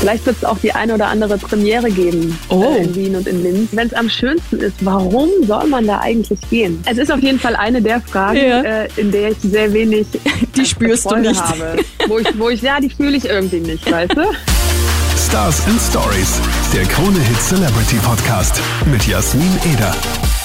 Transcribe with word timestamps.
Vielleicht 0.00 0.24
wird 0.26 0.36
es 0.36 0.44
auch 0.44 0.58
die 0.58 0.72
eine 0.72 0.94
oder 0.94 1.06
andere 1.08 1.38
Premiere 1.38 1.90
geben 1.90 2.38
Oh. 2.50 2.62
äh, 2.62 2.84
in 2.84 2.94
Wien 2.94 3.16
und 3.16 3.26
in 3.26 3.42
Linz. 3.42 3.70
Wenn 3.72 3.88
es 3.88 3.94
am 3.94 4.08
schönsten 4.08 4.58
ist, 4.60 4.76
warum 4.82 5.28
soll 5.46 5.66
man 5.66 5.86
da 5.88 5.98
eigentlich 6.00 6.38
gehen? 6.50 6.80
Es 6.88 6.98
ist 6.98 7.10
auf 7.10 7.20
jeden 7.20 7.40
Fall 7.40 7.56
eine 7.56 7.82
der 7.82 8.00
Fragen, 8.00 8.36
Ja. 8.38 8.62
äh, 8.62 8.88
in 8.96 9.10
der 9.10 9.30
ich 9.32 9.38
sehr 9.42 9.72
wenig 9.72 10.06
Die 10.56 10.64
spürst 10.64 11.10
du 11.10 11.16
nicht. 11.16 11.40
habe. 11.42 11.78
Wo 12.06 12.18
ich, 12.18 12.26
wo 12.38 12.48
ich, 12.48 12.62
ja, 12.62 12.80
die 12.80 12.90
fühle 12.90 13.16
ich 13.16 13.24
irgendwie 13.24 13.58
nicht, 13.60 13.90
weißt 13.90 14.12
du? 14.16 14.22
Stars 15.28 15.62
and 15.66 15.80
Stories, 15.80 16.40
der 16.72 16.84
Krone 16.84 17.18
Hit 17.18 17.40
Celebrity 17.40 17.96
Podcast 17.96 18.60
mit 18.90 19.04
Jasmin 19.06 19.50
Eder. 19.74 19.94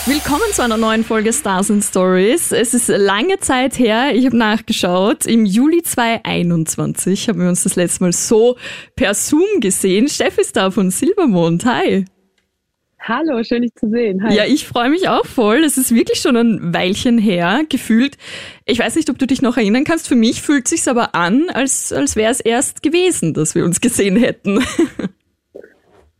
Willkommen 0.06 0.44
zu 0.52 0.62
einer 0.62 0.76
neuen 0.76 1.06
Folge 1.06 1.32
Stars 1.32 1.72
and 1.72 1.82
Stories. 1.82 2.52
Es 2.52 2.74
ist 2.74 2.90
lange 2.90 3.40
Zeit 3.40 3.80
her, 3.80 4.14
ich 4.14 4.26
habe 4.26 4.36
nachgeschaut. 4.36 5.26
Im 5.26 5.46
Juli 5.46 5.82
2021 5.82 7.30
haben 7.30 7.40
wir 7.40 7.48
uns 7.48 7.64
das 7.64 7.78
letzte 7.78 8.04
Mal 8.04 8.12
so 8.12 8.58
per 8.98 9.14
Zoom 9.14 9.62
gesehen. 9.62 10.10
Steff 10.10 10.38
ist 10.38 10.58
da 10.58 10.72
von 10.72 10.92
Silbermond. 10.92 11.64
Hi. 11.64 12.04
Hallo, 13.00 13.42
schön 13.44 13.62
dich 13.62 13.76
zu 13.76 13.90
sehen. 13.90 14.22
Hi. 14.24 14.36
Ja, 14.36 14.44
ich 14.44 14.68
freue 14.68 14.90
mich 14.90 15.08
auch 15.08 15.26
voll. 15.26 15.64
Es 15.64 15.78
ist 15.78 15.96
wirklich 15.96 16.20
schon 16.20 16.36
ein 16.36 16.74
Weilchen 16.74 17.18
her, 17.18 17.62
gefühlt. 17.70 18.18
Ich 18.66 18.80
weiß 18.80 18.96
nicht, 18.98 19.10
ob 19.10 19.18
du 19.18 19.26
dich 19.26 19.42
noch 19.42 19.56
erinnern 19.56 19.86
kannst. 19.86 20.10
Für 20.10 20.18
mich 20.18 20.42
fühlt 20.42 20.68
sich's 20.68 20.90
aber 20.90 21.16
an, 21.16 21.50
als, 21.50 21.94
als 21.94 22.18
wäre 22.18 22.32
es 22.32 22.42
erst 22.42 22.84
gewesen, 22.84 23.34
dass 23.34 23.56
wir 23.56 23.64
uns 23.64 23.80
gesehen 23.80 24.18
hätten. 24.18 24.66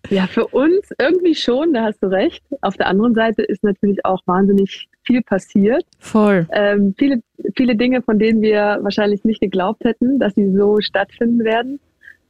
Ja, 0.10 0.28
für 0.28 0.48
uns 0.48 0.90
irgendwie 1.00 1.36
schon, 1.36 1.74
da 1.74 1.84
hast 1.84 2.02
du 2.04 2.08
recht. 2.08 2.44
Auf 2.62 2.76
der 2.76 2.88
anderen 2.88 3.14
Seite 3.16 3.42
ist 3.42 3.64
natürlich 3.64 4.06
auch 4.06 4.22
wahnsinnig 4.26 4.88
viel 5.04 5.22
passiert. 5.22 5.86
Voll. 6.00 6.48
Ähm, 6.52 6.94
viele, 6.98 7.22
viele 7.56 7.76
Dinge, 7.76 8.02
von 8.02 8.20
denen 8.20 8.42
wir 8.42 8.80
wahrscheinlich 8.82 9.24
nicht 9.24 9.42
geglaubt 9.42 9.84
hätten, 9.84 10.20
dass 10.20 10.36
sie 10.36 10.52
so 10.52 10.80
stattfinden 10.82 11.44
werden. 11.44 11.80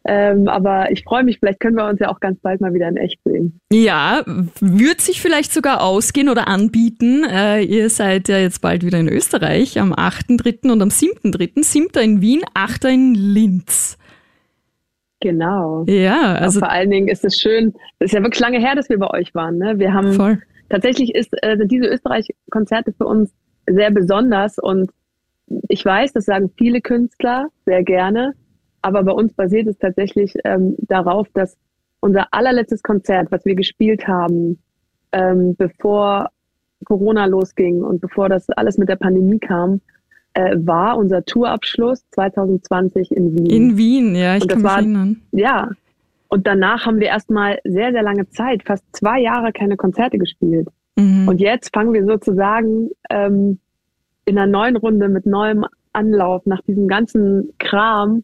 Ähm, 0.06 0.50
aber 0.50 0.92
ich 0.92 1.04
freue 1.04 1.24
mich, 1.24 1.40
vielleicht 1.40 1.62
können 1.62 1.78
wir 1.78 1.88
uns 1.88 2.00
ja 2.02 2.10
auch 2.10 2.20
ganz 2.20 2.38
bald 2.42 2.60
mal 2.60 2.74
wieder 2.74 2.90
in 2.90 2.98
echt 2.98 3.20
sehen. 3.24 3.62
Ja, 3.72 4.24
wird 4.60 5.00
sich 5.00 5.22
vielleicht 5.22 5.54
sogar 5.54 5.82
ausgehen 5.82 6.28
oder 6.28 6.48
anbieten. 6.50 7.24
Äh, 7.24 7.64
ihr 7.64 7.90
seid 7.90 8.28
ja 8.28 8.38
jetzt 8.38 8.62
bald 8.62 8.86
wieder 8.86 9.00
in 9.00 9.08
Österreich 9.08 9.80
am 9.80 9.94
8.3. 9.94 10.72
und 10.72 10.82
am 10.82 10.90
7.3. 10.90 11.64
7. 11.64 11.88
in 12.04 12.22
Wien, 12.22 12.42
8. 12.54 12.86
in 12.86 13.14
Linz. 13.16 13.98
Genau. 15.24 15.86
Ja, 15.88 16.34
Also 16.34 16.44
also 16.44 16.60
vor 16.60 16.70
allen 16.70 16.92
Dingen 16.92 17.08
ist 17.08 17.24
es 17.24 17.40
schön, 17.40 17.74
es 18.00 18.08
ist 18.08 18.14
ja 18.14 18.22
wirklich 18.22 18.42
lange 18.42 18.60
her, 18.60 18.76
dass 18.76 18.90
wir 18.90 19.00
bei 19.00 19.10
euch 19.10 19.34
waren. 19.34 19.58
Ne? 19.58 19.80
Wir 19.80 19.94
haben 19.94 20.12
voll. 20.12 20.42
tatsächlich 20.70 21.16
ist, 21.16 21.34
äh, 21.42 21.56
sind 21.56 21.72
diese 21.72 21.86
Österreich-Konzerte 21.86 22.92
für 22.92 23.06
uns 23.06 23.34
sehr 23.66 23.90
besonders 23.90 24.58
und 24.58 24.92
ich 25.70 25.86
weiß, 25.86 26.12
das 26.12 26.26
sagen 26.26 26.52
viele 26.58 26.82
Künstler 26.82 27.48
sehr 27.66 27.84
gerne, 27.84 28.34
aber 28.82 29.04
bei 29.04 29.14
uns 29.14 29.34
basiert 29.34 29.68
es 29.68 29.78
tatsächlich 29.78 30.34
ähm, 30.44 30.76
darauf, 30.80 31.30
dass 31.34 31.56
unser 32.02 32.28
allerletztes 32.32 32.84
Konzert, 32.84 33.32
was 33.32 33.46
wir 33.46 33.56
gespielt 33.56 34.06
haben, 34.10 34.62
ähm, 35.14 35.56
bevor 35.56 36.32
Corona 36.84 37.28
losging 37.28 37.82
und 37.82 38.02
bevor 38.02 38.28
das 38.28 38.50
alles 38.50 38.78
mit 38.78 38.90
der 38.90 38.98
Pandemie 38.98 39.40
kam, 39.40 39.80
äh, 40.34 40.56
war 40.58 40.98
unser 40.98 41.24
Tourabschluss 41.26 42.04
2020 42.12 43.12
in 43.12 43.36
Wien. 43.36 43.46
In 43.46 43.78
Wien, 43.78 44.16
ja, 44.16 44.36
ich 44.38 44.48
kann 44.48 44.60
mich 44.60 44.68
war- 44.68 44.78
erinnern. 44.78 45.22
Ja. 45.32 45.70
Und 46.28 46.48
danach 46.48 46.88
haben 46.88 47.00
wir 47.00 47.08
erstmal 47.08 47.60
sehr, 47.64 47.92
sehr 47.92 48.02
lange 48.02 48.28
Zeit, 48.30 48.64
fast 48.64 48.84
zwei 48.92 49.20
Jahre 49.22 49.52
keine 49.52 49.78
Konzerte 49.78 50.18
gespielt. 50.18 50.68
Mhm. 50.96 51.28
Und 51.28 51.40
jetzt 51.40 51.72
fangen 51.74 51.94
wir 51.94 52.06
sozusagen 52.06 52.90
ähm, 53.12 53.60
in 54.26 54.38
einer 54.38 54.48
neuen 54.52 54.76
Runde 54.76 55.10
mit 55.10 55.28
neuem 55.28 55.66
Anlauf 55.92 56.46
nach 56.48 56.62
diesem 56.62 56.88
ganzen 56.88 57.54
Kram 57.60 58.24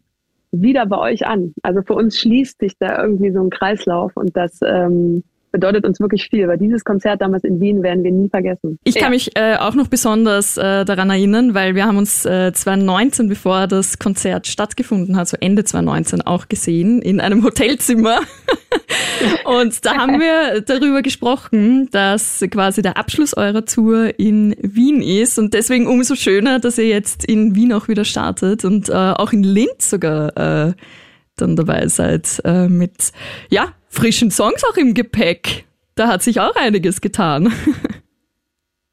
wieder 0.51 0.87
bei 0.87 0.97
euch 0.97 1.27
an. 1.27 1.53
Also 1.61 1.83
für 1.83 1.93
uns 1.93 2.17
schließt 2.17 2.59
sich 2.59 2.77
da 2.79 3.03
irgendwie 3.03 3.31
so 3.31 3.41
ein 3.43 3.51
Kreislauf 3.51 4.17
und 4.17 4.35
das 4.35 4.59
ähm, 4.65 5.23
bedeutet 5.51 5.85
uns 5.85 5.99
wirklich 5.99 6.27
viel, 6.29 6.47
weil 6.47 6.57
dieses 6.57 6.83
Konzert 6.83 7.21
damals 7.21 7.43
in 7.43 7.59
Wien 7.59 7.83
werden 7.83 8.03
wir 8.03 8.11
nie 8.11 8.29
vergessen. 8.29 8.79
Ich 8.83 8.95
kann 8.95 9.05
Ja. 9.05 9.09
mich 9.09 9.35
äh, 9.35 9.55
auch 9.57 9.75
noch 9.75 9.87
besonders 9.87 10.57
äh, 10.57 10.85
daran 10.85 11.09
erinnern, 11.09 11.53
weil 11.53 11.75
wir 11.75 11.85
haben 11.85 11.97
uns 11.97 12.25
äh, 12.25 12.51
2019, 12.53 13.29
bevor 13.29 13.67
das 13.67 13.99
Konzert 13.99 14.47
stattgefunden 14.47 15.15
hat, 15.17 15.27
so 15.27 15.37
Ende 15.39 15.63
2019 15.63 16.21
auch 16.21 16.47
gesehen, 16.47 17.01
in 17.01 17.19
einem 17.19 17.43
Hotelzimmer. 17.43 18.19
Und 19.45 19.85
da 19.85 19.95
haben 19.97 20.19
wir 20.19 20.61
darüber 20.61 21.01
gesprochen, 21.01 21.89
dass 21.91 22.43
quasi 22.51 22.81
der 22.81 22.97
Abschluss 22.97 23.35
eurer 23.35 23.65
Tour 23.65 24.17
in 24.17 24.55
Wien 24.61 25.01
ist 25.01 25.37
und 25.39 25.53
deswegen 25.53 25.87
umso 25.87 26.15
schöner, 26.15 26.59
dass 26.59 26.77
ihr 26.77 26.87
jetzt 26.87 27.25
in 27.25 27.55
Wien 27.55 27.73
auch 27.73 27.87
wieder 27.87 28.05
startet 28.05 28.63
und 28.63 28.89
äh, 28.89 28.93
auch 28.93 29.33
in 29.33 29.43
Linz 29.43 29.89
sogar 29.89 30.69
äh, 30.69 30.73
dann 31.35 31.55
dabei 31.55 31.87
seid 31.87 32.41
äh, 32.45 32.67
mit 32.67 33.11
ja 33.49 33.73
frischen 33.89 34.31
Songs 34.31 34.63
auch 34.63 34.77
im 34.77 34.93
Gepäck. 34.93 35.65
Da 35.95 36.07
hat 36.07 36.21
sich 36.23 36.39
auch 36.39 36.55
einiges 36.55 37.01
getan. 37.01 37.51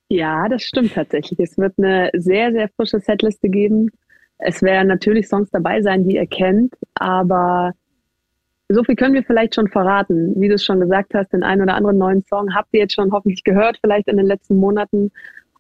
Ja, 0.09 0.49
das 0.49 0.63
stimmt 0.63 0.95
tatsächlich. 0.95 1.39
Es 1.41 1.59
wird 1.59 1.75
eine 1.79 2.11
sehr, 2.15 2.53
sehr 2.53 2.69
frische 2.77 3.01
Setliste 3.01 3.49
geben. 3.49 3.91
Es 4.39 4.63
werden 4.63 4.89
natürlich 4.89 5.29
Songs 5.29 5.51
dabei 5.51 5.83
sein, 5.83 6.07
die 6.07 6.17
ihr 6.17 6.27
kennt, 6.27 6.75
aber 6.95 7.73
so 8.69 8.83
viel 8.85 8.97
können 8.97 9.15
wir 9.15 9.23
vielleicht 9.23 9.55
schon 9.55 9.69
verraten. 9.69 10.35
Wie 10.41 10.49
du 10.49 10.55
es 10.55 10.65
schon 10.65 10.81
gesagt 10.81 11.15
hast, 11.15 11.33
den 11.33 11.43
einen 11.43 11.63
oder 11.63 11.75
anderen 11.75 11.99
neuen 11.99 12.23
Song 12.25 12.55
habt 12.55 12.69
ihr 12.73 12.81
jetzt 12.81 12.95
schon 12.95 13.13
hoffentlich 13.13 13.45
gehört, 13.45 13.79
vielleicht 13.81 14.09
in 14.09 14.17
den 14.17 14.27
letzten 14.27 14.57
Monaten. 14.57 15.13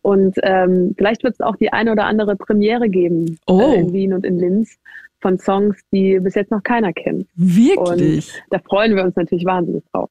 Und 0.03 0.37
ähm, 0.43 0.95
vielleicht 0.99 1.25
wird 1.25 1.35
es 1.35 1.41
auch 1.41 1.57
die 1.57 1.73
eine 1.73 1.93
oder 1.93 2.05
andere 2.05 2.37
Premiere 2.37 2.89
geben 2.89 3.39
Oh. 3.47 3.61
äh, 3.61 3.81
in 3.81 3.93
Wien 3.93 4.13
und 4.13 4.25
in 4.25 4.39
Linz 4.39 4.77
von 5.26 5.38
Songs, 5.41 5.76
die 5.92 6.20
bis 6.20 6.37
jetzt 6.37 6.53
noch 6.53 6.62
keiner 6.62 6.92
kennt. 6.92 7.26
Wirklich? 7.34 8.28
Und 8.28 8.42
da 8.50 8.59
freuen 8.60 8.94
wir 8.94 9.03
uns 9.03 9.16
natürlich 9.16 9.44
wahnsinnig 9.44 9.82
drauf. 9.92 10.09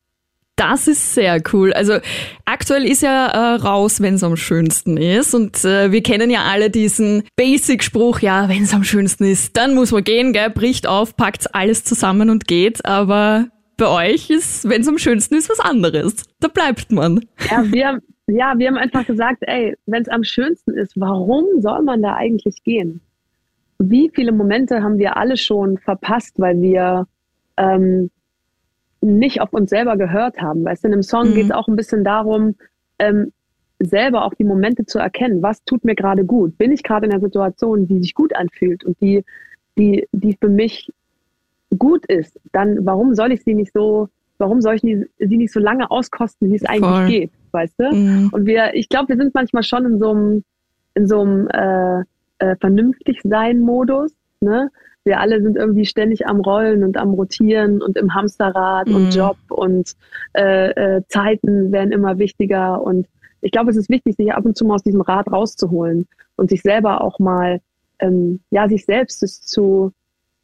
Das 0.58 0.88
ist 0.88 1.14
sehr 1.14 1.42
cool. 1.54 1.74
Also 1.74 1.98
aktuell 2.46 2.86
ist 2.86 3.02
ja 3.02 3.28
äh, 3.28 3.56
raus, 3.56 4.02
wenn 4.02 4.16
es 4.16 4.24
am 4.24 4.36
schönsten 4.38 4.96
ist. 4.98 5.34
Und 5.34 5.64
äh, 5.66 5.92
wir 5.92 6.02
kennen 6.02 6.30
ja 6.30 6.44
alle 6.50 6.70
diesen 6.70 7.24
Basic-Spruch, 7.36 8.20
ja, 8.20 8.48
wenn 8.50 8.64
es 8.64 8.74
am 8.74 8.84
schönsten 8.84 9.26
ist, 9.26 9.56
dann 9.58 9.74
muss 9.76 9.92
man 9.92 10.04
gehen, 10.04 10.32
gell? 10.34 10.50
bricht 10.50 10.88
auf, 10.88 11.16
packt 11.18 11.54
alles 11.56 11.84
zusammen 11.84 12.30
und 12.30 12.48
geht. 12.48 12.86
Aber 12.86 13.48
bei 13.78 13.88
euch 14.14 14.30
ist, 14.30 14.68
wenn 14.70 14.82
es 14.82 14.88
am 14.88 14.98
schönsten 14.98 15.36
ist, 15.36 15.50
was 15.50 15.60
anderes. 15.60 16.24
Da 16.40 16.48
bleibt 16.50 16.92
man. 16.92 17.26
Ja, 17.52 17.64
wir, 17.72 17.88
haben- 17.88 18.02
ja, 18.28 18.54
wir 18.58 18.68
haben 18.68 18.78
einfach 18.78 19.06
gesagt, 19.06 19.40
ey, 19.42 19.76
wenn 19.86 20.02
es 20.04 20.08
am 20.10 20.24
schönsten 20.24 20.72
ist, 20.78 20.94
warum 20.96 21.46
soll 21.60 21.82
man 21.84 22.02
da 22.02 22.16
eigentlich 22.16 22.64
gehen? 22.64 23.02
Wie 23.80 24.10
viele 24.14 24.32
Momente 24.32 24.82
haben 24.84 24.98
wir 24.98 25.18
alle 25.18 25.38
schon 25.38 25.78
verpasst, 25.78 26.40
weil 26.40 26.62
wir 26.62 27.08
ähm, 27.58 28.10
nicht 29.02 29.42
auf 29.42 29.54
uns 29.54 29.70
selber 29.70 29.98
gehört 29.98 30.42
haben? 30.42 30.64
Weißt 30.64 30.84
du, 30.84 30.88
in 30.88 30.94
einem 30.94 31.04
Song 31.04 31.30
Mhm. 31.30 31.34
geht 31.36 31.46
es 31.46 31.52
auch 31.52 31.68
ein 31.68 31.76
bisschen 31.76 32.04
darum, 32.04 32.56
ähm, 33.00 33.32
selber 33.80 34.24
auch 34.24 34.34
die 34.34 34.46
Momente 34.46 34.86
zu 34.86 35.00
erkennen. 35.00 35.42
Was 35.44 35.64
tut 35.66 35.84
mir 35.84 35.96
gerade 35.96 36.24
gut? 36.24 36.58
Bin 36.58 36.72
ich 36.72 36.82
gerade 36.84 37.06
in 37.08 37.12
einer 37.12 37.22
Situation, 37.22 37.88
die 37.88 38.00
sich 38.00 38.14
gut 38.16 38.34
anfühlt 38.36 38.86
und 38.86 39.00
die, 39.02 39.24
die, 39.78 40.08
die 40.14 40.38
für 40.40 40.48
mich 40.50 40.90
gut 41.78 42.06
ist? 42.06 42.40
Dann 42.54 42.86
warum 42.86 43.14
soll 43.16 43.34
ich 43.34 43.44
sie 43.44 43.54
nicht 43.54 43.74
so, 43.74 44.08
warum 44.38 44.62
soll 44.62 44.76
ich 44.76 44.84
nie- 44.84 45.06
sie 45.20 45.38
nicht 45.38 45.52
so 45.52 45.60
lange 45.60 45.92
auskosten, 45.92 46.50
wie 46.50 46.56
es 46.56 46.64
eigentlich 46.66 46.90
Voll. 46.90 47.06
geht? 47.08 47.32
Weißt 47.52 47.76
du? 47.78 47.94
Mhm. 47.94 48.30
Und 48.32 48.46
wir, 48.46 48.74
ich 48.74 48.88
glaube, 48.88 49.10
wir 49.10 49.18
sind 49.18 49.34
manchmal 49.34 49.64
schon 49.64 49.86
in 49.86 50.00
so 50.00 50.12
einem, 50.12 50.44
in 50.94 51.08
so 51.08 51.20
einem 51.22 51.48
äh, 51.50 52.04
äh, 52.40 52.56
vernünftig 52.60 53.22
sein 53.24 53.60
Modus. 53.60 54.14
Ne? 54.42 54.70
Wir 55.04 55.20
alle 55.20 55.42
sind 55.42 55.56
irgendwie 55.56 55.86
ständig 55.86 56.28
am 56.28 56.42
Rollen 56.42 56.84
und 56.84 56.98
am 56.98 57.14
Rotieren 57.14 57.82
und 57.82 57.98
im 57.98 58.14
Hamsterrad 58.14 58.88
Mhm. 58.88 58.96
und 58.96 59.16
Job 59.16 59.38
und 59.50 59.94
äh, 60.34 60.72
äh, 60.72 61.02
Zeiten 61.08 61.72
werden 61.72 61.92
immer 61.92 62.18
wichtiger. 62.18 62.82
Und 62.82 63.08
ich 63.42 63.52
glaube, 63.52 63.70
es 63.70 63.78
ist 63.78 63.90
wichtig, 63.90 64.16
sich 64.16 64.34
ab 64.34 64.46
und 64.46 64.58
zu 64.58 64.66
mal 64.66 64.76
aus 64.76 64.84
diesem 64.84 65.02
Rad 65.02 65.32
rauszuholen 65.32 66.08
und 66.36 66.50
sich 66.50 66.62
selber 66.64 67.02
auch 67.02 67.20
mal, 67.20 67.62
ähm, 68.00 68.42
ja, 68.50 68.68
sich 68.68 68.86
selbst 68.86 69.22
das 69.22 69.42
zu, 69.42 69.92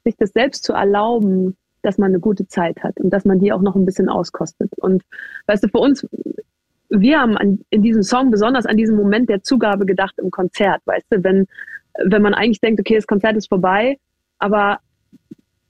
sich 0.04 0.16
das 0.18 0.32
selbst 0.32 0.64
zu 0.64 0.74
erlauben, 0.74 1.58
dass 1.82 1.98
man 1.98 2.12
eine 2.12 2.20
gute 2.20 2.48
Zeit 2.48 2.84
hat 2.84 3.00
und 3.00 3.10
dass 3.10 3.26
man 3.26 3.40
die 3.40 3.52
auch 3.52 3.62
noch 3.62 3.76
ein 3.76 3.86
bisschen 3.86 4.10
auskostet. 4.10 4.70
Und 4.78 5.02
weißt 5.48 5.64
du, 5.64 5.68
für 5.70 5.80
uns, 5.80 6.08
wir 6.90 7.20
haben 7.20 7.38
an, 7.38 7.60
in 7.72 7.82
diesem 7.82 8.04
Song 8.04 8.30
besonders 8.30 8.68
an 8.68 8.78
diesen 8.78 8.96
Moment 8.96 9.30
der 9.30 9.42
Zugabe 9.42 9.88
gedacht 9.88 10.14
im 10.20 10.30
Konzert, 10.30 10.82
weißt 10.86 11.08
du, 11.10 11.24
wenn, 11.24 11.48
wenn 12.06 12.22
man 12.22 12.34
eigentlich 12.34 12.62
denkt, 12.62 12.80
okay, 12.80 12.96
das 12.96 13.08
Konzert 13.08 13.36
ist 13.36 13.48
vorbei, 13.48 13.98
aber 14.40 14.80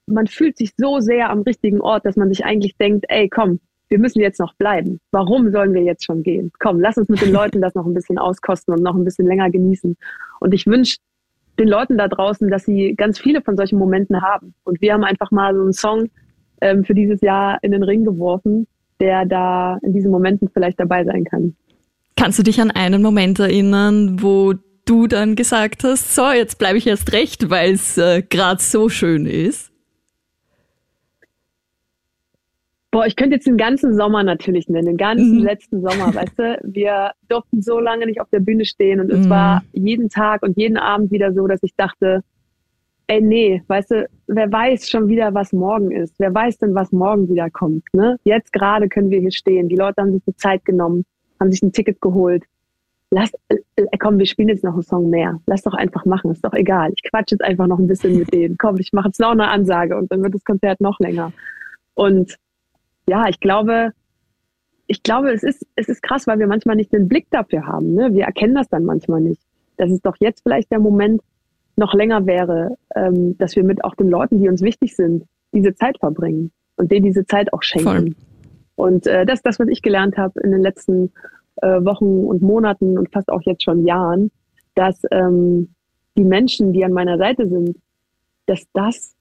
man 0.05 0.27
fühlt 0.27 0.57
sich 0.57 0.71
so 0.77 0.99
sehr 0.99 1.29
am 1.29 1.41
richtigen 1.41 1.81
Ort, 1.81 2.05
dass 2.05 2.15
man 2.15 2.29
sich 2.29 2.45
eigentlich 2.45 2.75
denkt, 2.77 3.05
ey, 3.09 3.29
komm, 3.29 3.59
wir 3.89 3.99
müssen 3.99 4.21
jetzt 4.21 4.39
noch 4.39 4.53
bleiben. 4.55 4.99
Warum 5.11 5.51
sollen 5.51 5.73
wir 5.73 5.83
jetzt 5.83 6.05
schon 6.05 6.23
gehen? 6.23 6.51
Komm, 6.59 6.79
lass 6.79 6.97
uns 6.97 7.09
mit 7.09 7.21
den 7.21 7.31
Leuten 7.31 7.61
das 7.61 7.75
noch 7.75 7.85
ein 7.85 7.93
bisschen 7.93 8.17
auskosten 8.17 8.73
und 8.73 8.81
noch 8.81 8.95
ein 8.95 9.03
bisschen 9.03 9.27
länger 9.27 9.49
genießen. 9.49 9.97
Und 10.39 10.53
ich 10.53 10.65
wünsche 10.65 10.97
den 11.59 11.67
Leuten 11.67 11.97
da 11.97 12.07
draußen, 12.07 12.49
dass 12.49 12.63
sie 12.63 12.95
ganz 12.95 13.19
viele 13.19 13.41
von 13.41 13.57
solchen 13.57 13.77
Momenten 13.77 14.21
haben. 14.21 14.53
Und 14.63 14.81
wir 14.81 14.93
haben 14.93 15.03
einfach 15.03 15.31
mal 15.31 15.53
so 15.53 15.61
einen 15.61 15.73
Song 15.73 16.09
ähm, 16.61 16.85
für 16.85 16.93
dieses 16.93 17.19
Jahr 17.21 17.59
in 17.61 17.71
den 17.71 17.83
Ring 17.83 18.05
geworfen, 18.05 18.65
der 19.01 19.25
da 19.25 19.77
in 19.81 19.93
diesen 19.93 20.11
Momenten 20.11 20.49
vielleicht 20.53 20.79
dabei 20.79 21.03
sein 21.03 21.25
kann. 21.25 21.55
Kannst 22.15 22.39
du 22.39 22.43
dich 22.43 22.61
an 22.61 22.71
einen 22.71 23.01
Moment 23.01 23.39
erinnern, 23.39 24.21
wo 24.21 24.53
du 24.91 25.07
dann 25.07 25.35
gesagt 25.35 25.85
hast, 25.85 26.13
so, 26.13 26.31
jetzt 26.31 26.59
bleibe 26.59 26.77
ich 26.77 26.85
erst 26.85 27.13
recht, 27.13 27.49
weil 27.49 27.71
es 27.73 27.97
äh, 27.97 28.21
gerade 28.21 28.61
so 28.61 28.89
schön 28.89 29.25
ist? 29.25 29.71
Boah, 32.91 33.05
ich 33.05 33.15
könnte 33.15 33.35
jetzt 33.35 33.47
den 33.47 33.55
ganzen 33.55 33.95
Sommer 33.95 34.21
natürlich 34.23 34.67
nennen, 34.67 34.87
den 34.87 34.97
ganzen 34.97 35.39
mhm. 35.39 35.45
letzten 35.45 35.81
Sommer, 35.81 36.13
weißt 36.13 36.37
du? 36.37 36.59
Wir 36.63 37.11
durften 37.29 37.61
so 37.61 37.79
lange 37.79 38.05
nicht 38.05 38.19
auf 38.19 38.29
der 38.31 38.41
Bühne 38.41 38.65
stehen 38.65 38.99
und 38.99 39.09
es 39.09 39.25
mhm. 39.25 39.29
war 39.29 39.63
jeden 39.71 40.09
Tag 40.09 40.43
und 40.43 40.57
jeden 40.57 40.75
Abend 40.75 41.09
wieder 41.09 41.33
so, 41.33 41.47
dass 41.47 41.63
ich 41.63 41.73
dachte, 41.77 42.21
ey, 43.07 43.21
nee, 43.21 43.63
weißt 43.67 43.91
du, 43.91 44.09
wer 44.27 44.51
weiß 44.51 44.89
schon 44.89 45.07
wieder, 45.07 45.33
was 45.33 45.53
morgen 45.53 45.91
ist? 45.91 46.15
Wer 46.19 46.33
weiß 46.33 46.57
denn, 46.57 46.75
was 46.75 46.91
morgen 46.91 47.29
wieder 47.29 47.49
kommt, 47.49 47.85
ne? 47.93 48.17
Jetzt 48.25 48.51
gerade 48.51 48.89
können 48.89 49.09
wir 49.09 49.21
hier 49.21 49.31
stehen. 49.31 49.69
Die 49.69 49.77
Leute 49.77 50.01
haben 50.01 50.11
sich 50.11 50.23
die 50.27 50.35
Zeit 50.35 50.65
genommen, 50.65 51.05
haben 51.39 51.51
sich 51.51 51.61
ein 51.61 51.71
Ticket 51.71 52.01
geholt. 52.01 52.43
Lass, 53.13 53.29
äh, 53.49 53.85
komm, 53.99 54.17
wir 54.17 54.25
spielen 54.25 54.47
jetzt 54.47 54.63
noch 54.63 54.73
einen 54.73 54.83
Song 54.83 55.09
mehr. 55.09 55.39
Lass 55.45 55.63
doch 55.63 55.73
einfach 55.73 56.05
machen, 56.05 56.31
ist 56.31 56.45
doch 56.45 56.53
egal. 56.53 56.93
Ich 56.95 57.03
quatsch 57.09 57.31
jetzt 57.31 57.43
einfach 57.43 57.67
noch 57.67 57.77
ein 57.77 57.87
bisschen 57.87 58.17
mit 58.17 58.33
denen. 58.33 58.57
Komm, 58.57 58.77
ich 58.77 58.93
mache 58.93 59.09
jetzt 59.09 59.19
noch 59.19 59.31
eine 59.31 59.49
Ansage 59.49 59.97
und 59.97 60.09
dann 60.11 60.23
wird 60.23 60.33
das 60.33 60.45
Konzert 60.45 60.79
noch 60.79 60.97
länger. 60.99 61.33
Und 61.93 62.37
ja, 63.09 63.27
ich 63.27 63.41
glaube, 63.41 63.91
ich 64.87 65.03
glaube, 65.03 65.31
es 65.31 65.43
ist, 65.43 65.65
es 65.75 65.89
ist 65.89 66.01
krass, 66.01 66.25
weil 66.25 66.39
wir 66.39 66.47
manchmal 66.47 66.77
nicht 66.77 66.93
den 66.93 67.09
Blick 67.09 67.27
dafür 67.31 67.67
haben. 67.67 67.93
Ne? 67.93 68.13
Wir 68.13 68.25
erkennen 68.25 68.55
das 68.55 68.69
dann 68.69 68.85
manchmal 68.85 69.19
nicht. 69.19 69.41
Dass 69.75 69.91
es 69.91 70.01
doch 70.01 70.15
jetzt 70.19 70.43
vielleicht 70.43 70.71
der 70.71 70.79
Moment 70.79 71.21
noch 71.75 71.93
länger 71.93 72.25
wäre, 72.25 72.77
ähm, 72.95 73.37
dass 73.37 73.55
wir 73.55 73.63
mit 73.63 73.83
auch 73.83 73.95
den 73.95 74.09
Leuten, 74.09 74.39
die 74.39 74.47
uns 74.47 74.61
wichtig 74.61 74.95
sind, 74.95 75.25
diese 75.53 75.75
Zeit 75.75 75.97
verbringen 75.99 76.51
und 76.77 76.91
denen 76.91 77.05
diese 77.05 77.25
Zeit 77.25 77.51
auch 77.51 77.63
schenken. 77.63 77.85
Voll. 77.85 78.15
Und 78.75 79.07
äh, 79.07 79.25
das 79.25 79.39
ist 79.39 79.45
das, 79.45 79.59
was 79.59 79.67
ich 79.67 79.81
gelernt 79.81 80.17
habe 80.17 80.39
in 80.41 80.51
den 80.51 80.61
letzten 80.61 81.11
äh, 81.61 81.83
Wochen 81.83 82.25
und 82.25 82.41
Monaten 82.41 82.97
und 82.97 83.11
fast 83.11 83.29
auch 83.29 83.41
jetzt 83.43 83.63
schon 83.63 83.85
Jahren, 83.85 84.31
dass 84.75 85.01
ähm, 85.11 85.69
die 86.17 86.23
Menschen, 86.23 86.73
die 86.73 86.83
an 86.83 86.93
meiner 86.93 87.17
Seite 87.17 87.47
sind, 87.47 87.77
dass 88.45 88.65
das 88.73 89.15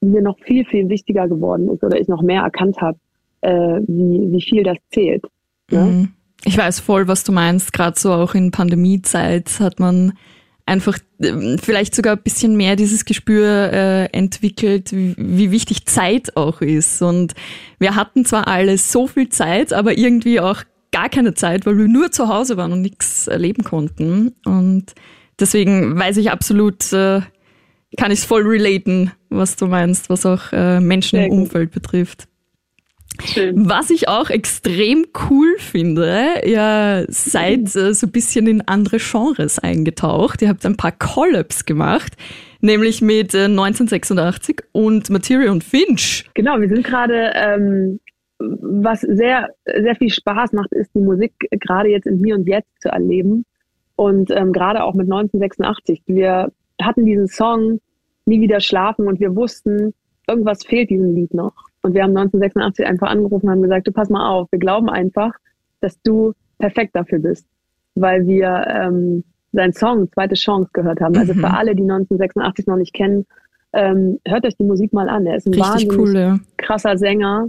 mir 0.00 0.22
noch 0.22 0.38
viel, 0.40 0.64
viel 0.64 0.88
wichtiger 0.88 1.28
geworden 1.28 1.68
ist 1.70 1.82
oder 1.84 2.00
ich 2.00 2.08
noch 2.08 2.22
mehr 2.22 2.42
erkannt 2.42 2.80
habe, 2.80 2.98
äh, 3.42 3.80
wie, 3.86 4.32
wie 4.32 4.42
viel 4.42 4.62
das 4.62 4.78
zählt. 4.90 5.24
Ne? 5.70 5.80
Mhm. 5.80 6.08
Ich 6.44 6.56
weiß 6.56 6.80
voll, 6.80 7.06
was 7.06 7.24
du 7.24 7.32
meinst. 7.32 7.72
Gerade 7.72 7.98
so 7.98 8.12
auch 8.12 8.34
in 8.34 8.50
Pandemiezeit 8.50 9.60
hat 9.60 9.78
man 9.78 10.14
einfach 10.64 10.98
äh, 11.18 11.58
vielleicht 11.58 11.94
sogar 11.94 12.16
ein 12.16 12.22
bisschen 12.22 12.56
mehr 12.56 12.76
dieses 12.76 13.04
Gespür 13.04 13.72
äh, 13.72 14.04
entwickelt, 14.06 14.92
wie, 14.92 15.14
wie 15.18 15.50
wichtig 15.50 15.84
Zeit 15.86 16.36
auch 16.36 16.62
ist. 16.62 17.02
Und 17.02 17.34
wir 17.78 17.94
hatten 17.94 18.24
zwar 18.24 18.48
alle 18.48 18.78
so 18.78 19.06
viel 19.06 19.28
Zeit, 19.28 19.72
aber 19.72 19.98
irgendwie 19.98 20.40
auch 20.40 20.62
gar 20.92 21.08
keine 21.08 21.34
Zeit, 21.34 21.66
weil 21.66 21.78
wir 21.78 21.88
nur 21.88 22.10
zu 22.10 22.28
Hause 22.28 22.56
waren 22.56 22.72
und 22.72 22.82
nichts 22.82 23.26
erleben 23.26 23.64
konnten. 23.64 24.34
Und 24.44 24.94
deswegen 25.38 25.98
weiß 25.98 26.16
ich 26.16 26.30
absolut, 26.30 26.92
äh, 26.92 27.20
kann 27.96 28.10
ich 28.10 28.20
es 28.20 28.24
voll 28.24 28.42
relaten, 28.42 29.12
was 29.28 29.56
du 29.56 29.66
meinst, 29.66 30.10
was 30.10 30.26
auch 30.26 30.52
äh, 30.52 30.80
Menschen 30.80 31.18
Sehr 31.18 31.26
im 31.26 31.32
Umfeld 31.32 31.70
betrifft. 31.70 32.28
Schön. 33.24 33.68
Was 33.68 33.90
ich 33.90 34.08
auch 34.08 34.30
extrem 34.30 35.06
cool 35.28 35.56
finde, 35.58 36.40
ihr 36.44 37.04
seid 37.08 37.74
äh, 37.76 37.92
so 37.92 38.06
ein 38.06 38.12
bisschen 38.12 38.46
in 38.46 38.62
andere 38.62 38.98
Genres 38.98 39.58
eingetaucht. 39.58 40.42
Ihr 40.42 40.48
habt 40.48 40.64
ein 40.64 40.76
paar 40.76 40.92
Collabs 40.92 41.66
gemacht, 41.66 42.16
nämlich 42.60 43.02
mit 43.02 43.34
äh, 43.34 43.44
1986 43.44 44.62
und 44.72 45.10
Material 45.10 45.48
und 45.48 45.64
Finch. 45.64 46.30
Genau, 46.34 46.60
wir 46.60 46.68
sind 46.68 46.84
gerade, 46.84 47.32
ähm, 47.34 48.00
was 48.40 49.02
sehr, 49.02 49.48
sehr 49.64 49.94
viel 49.96 50.10
Spaß 50.10 50.52
macht, 50.52 50.72
ist 50.72 50.94
die 50.94 51.00
Musik 51.00 51.32
gerade 51.50 51.90
jetzt 51.90 52.06
in 52.06 52.24
Hier 52.24 52.34
und 52.34 52.48
Jetzt 52.48 52.80
zu 52.80 52.88
erleben. 52.88 53.44
Und 53.96 54.30
ähm, 54.30 54.52
gerade 54.52 54.82
auch 54.82 54.94
mit 54.94 55.06
1986. 55.06 56.02
Wir 56.06 56.50
hatten 56.80 57.04
diesen 57.04 57.28
Song 57.28 57.80
Nie 58.26 58.40
wieder 58.40 58.60
schlafen 58.60 59.08
und 59.08 59.18
wir 59.18 59.34
wussten, 59.34 59.92
irgendwas 60.28 60.64
fehlt 60.64 60.90
diesem 60.90 61.14
Lied 61.14 61.34
noch. 61.34 61.54
Und 61.82 61.94
wir 61.94 62.02
haben 62.02 62.16
1986 62.16 62.86
einfach 62.86 63.08
angerufen 63.08 63.46
und 63.46 63.52
haben 63.52 63.62
gesagt, 63.62 63.88
du 63.88 63.92
pass 63.92 64.08
mal 64.08 64.28
auf, 64.30 64.46
wir 64.52 64.58
glauben 64.58 64.88
einfach, 64.88 65.32
dass 65.80 66.00
du 66.02 66.32
perfekt 66.58 66.94
dafür 66.94 67.18
bist. 67.18 67.46
Weil 67.94 68.26
wir 68.26 68.66
ähm, 68.68 69.24
seinen 69.52 69.72
Song 69.72 70.10
Zweite 70.12 70.34
Chance 70.34 70.70
gehört 70.72 71.00
haben. 71.00 71.16
Also 71.16 71.34
mhm. 71.34 71.40
für 71.40 71.50
alle, 71.50 71.74
die 71.74 71.82
1986 71.82 72.66
noch 72.66 72.76
nicht 72.76 72.94
kennen, 72.94 73.26
ähm, 73.72 74.18
hört 74.26 74.46
euch 74.46 74.56
die 74.56 74.64
Musik 74.64 74.92
mal 74.92 75.08
an. 75.08 75.26
Er 75.26 75.36
ist 75.36 75.46
ein 75.46 75.54
Richtig 75.54 75.72
wahnsinnig 75.72 75.98
cool, 75.98 76.16
ja. 76.16 76.38
krasser 76.56 76.96
Sänger 76.96 77.48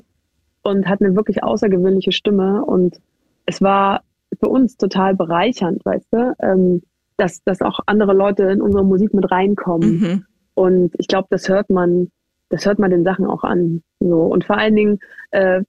und 0.64 0.88
hat 0.88 1.02
eine 1.02 1.16
wirklich 1.16 1.44
außergewöhnliche 1.44 2.12
Stimme. 2.12 2.64
Und 2.66 3.00
es 3.46 3.62
war 3.62 4.02
für 4.40 4.50
uns 4.50 4.78
total 4.78 5.16
bereichernd, 5.16 5.84
weißt 5.86 6.08
du, 6.12 6.36
ähm, 6.40 6.82
dass, 7.18 7.44
dass 7.44 7.62
auch 7.62 7.80
andere 7.86 8.14
Leute 8.14 8.44
in 8.44 8.62
unsere 8.62 8.84
Musik 8.84 9.14
mit 9.14 9.30
reinkommen. 9.32 10.00
Mhm. 10.00 10.26
Und 10.54 10.94
ich 10.98 11.08
glaube, 11.08 11.28
das 11.30 11.50
hört 11.50 11.70
man, 11.70 12.12
das 12.50 12.66
hört 12.66 12.80
man 12.80 12.92
den 12.92 13.04
Sachen 13.04 13.26
auch 13.26 13.44
an. 13.44 13.84
So. 14.00 14.22
Und 14.24 14.46
vor 14.46 14.58
allen 14.58 14.76
Dingen, 14.76 15.00
äh, 15.32 15.62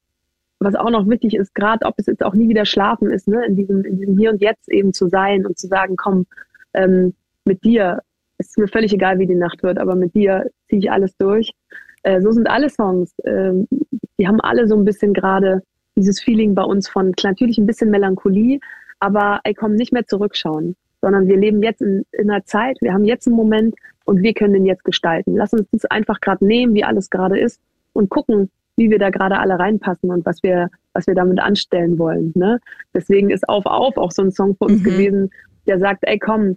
was 0.59 0.75
auch 0.75 0.91
noch 0.91 1.09
wichtig 1.09 1.35
ist, 1.35 1.55
gerade 1.55 1.87
ob 1.87 1.95
es 1.97 2.06
jetzt 2.06 2.25
auch 2.25 2.35
nie 2.35 2.49
wieder 2.49 2.65
schlafen 2.65 3.11
ist, 3.11 3.29
ne, 3.29 3.45
in 3.47 3.56
diesem, 3.56 3.85
in 3.85 3.99
diesem 3.99 4.17
Hier 4.17 4.31
und 4.31 4.41
Jetzt 4.41 4.69
eben 4.69 4.93
zu 4.93 5.09
sein 5.09 5.45
und 5.47 5.59
zu 5.59 5.67
sagen, 5.67 5.97
komm, 5.97 6.27
ähm, 6.75 7.15
mit 7.45 7.65
dir, 7.65 8.00
ist 8.38 8.59
mir 8.59 8.69
völlig 8.69 8.93
egal, 8.93 9.19
wie 9.19 9.27
die 9.27 9.35
Nacht 9.35 9.62
wird, 9.62 9.79
aber 9.79 9.95
mit 9.95 10.15
dir 10.15 10.47
ziehe 10.69 10.81
ich 10.81 10.91
alles 10.91 11.17
durch. 11.17 11.53
Äh, 12.03 12.21
so 12.21 12.31
sind 12.33 12.49
alle 12.49 12.71
Songs. 12.71 13.12
Äh, 13.21 13.53
die 14.23 14.29
haben 14.29 14.41
alle 14.41 14.69
so 14.69 14.77
ein 14.77 14.85
bisschen 14.85 15.13
gerade 15.13 15.63
dieses 15.97 16.23
Feeling 16.23 16.55
bei 16.55 16.63
uns 16.63 16.89
von 16.89 17.13
natürlich 17.23 17.59
ein 17.59 17.67
bisschen 17.67 17.91
Melancholie, 17.91 18.61
aber 19.01 19.41
ey, 19.45 19.53
komm, 19.53 19.75
nicht 19.75 19.93
mehr 19.93 20.07
zurückschauen 20.07 20.77
sondern 21.03 21.27
wir 21.27 21.37
leben 21.37 21.63
jetzt 21.63 21.83
in, 21.83 22.07
in 22.13 22.31
einer 22.31 22.45
Zeit, 22.45 22.79
wir 22.81 22.95
haben 22.95 23.05
jetzt 23.05 23.27
einen 23.27 23.37
Moment 23.37 23.75
und 24.05 24.23
wir 24.23 24.33
können 24.33 24.55
den 24.55 24.65
jetzt 24.65 24.85
gestalten. 24.85 25.37
Lass 25.37 25.53
uns 25.53 25.69
das 25.73 25.85
einfach 25.87 26.21
gerade 26.21 26.47
nehmen, 26.47 26.75
wie 26.75 26.85
alles 26.85 27.11
gerade 27.11 27.39
ist 27.39 27.61
und 27.93 28.09
gucken, 28.09 28.51
wie 28.77 28.89
wir 28.89 28.99
da 28.99 29.11
gerade 29.11 29.39
alle 29.39 29.59
reinpassen 29.59 30.11
und 30.11 30.25
was 30.25 30.43
wir, 30.43 30.71
was 30.95 31.07
wir 31.07 31.15
damit 31.15 31.41
anstellen 31.41 31.99
wollen. 31.99 32.33
Ne? 32.35 32.61
Deswegen 32.95 33.31
ist 33.31 33.49
Auf 33.49 33.67
Auf 33.67 33.97
auch 33.97 34.13
so 34.13 34.23
ein 34.23 34.31
Song 34.31 34.57
für 34.57 34.65
uns 34.65 34.81
mhm. 34.81 34.85
gewesen, 34.85 35.31
der 35.67 35.79
sagt, 35.79 36.05
ey 36.05 36.19
komm, 36.19 36.57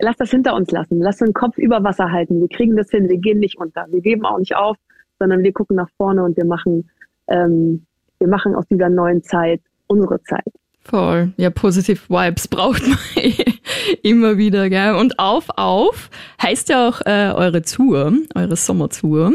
lass 0.00 0.16
das 0.16 0.30
hinter 0.30 0.54
uns 0.54 0.70
lassen, 0.72 1.00
lass 1.00 1.18
den 1.18 1.32
Kopf 1.32 1.56
über 1.56 1.82
Wasser 1.84 2.10
halten, 2.10 2.40
wir 2.40 2.48
kriegen 2.48 2.76
das 2.76 2.90
hin, 2.90 3.08
wir 3.08 3.18
gehen 3.18 3.38
nicht 3.38 3.58
unter, 3.58 3.86
wir 3.90 4.00
geben 4.00 4.26
auch 4.26 4.38
nicht 4.38 4.56
auf, 4.56 4.76
sondern 5.18 5.42
wir 5.42 5.52
gucken 5.52 5.76
nach 5.76 5.88
vorne 5.96 6.24
und 6.24 6.36
wir 6.36 6.44
machen, 6.44 6.88
ähm, 7.28 7.86
wir 8.18 8.28
machen 8.28 8.54
aus 8.54 8.64
dieser 8.68 8.88
neuen 8.88 9.22
Zeit 9.22 9.60
unsere 9.86 10.22
Zeit. 10.22 10.44
Voll. 10.84 11.32
Ja, 11.36 11.50
positive 11.50 12.08
Vibes 12.08 12.46
braucht 12.46 12.82
man 12.86 12.98
immer 14.02 14.38
wieder, 14.38 14.68
gell? 14.68 14.94
Und 14.94 15.18
auf, 15.18 15.48
auf 15.56 16.10
heißt 16.40 16.68
ja 16.68 16.88
auch 16.88 17.00
äh, 17.04 17.32
eure 17.34 17.62
Tour, 17.62 18.12
eure 18.34 18.56
Sommertour. 18.56 19.32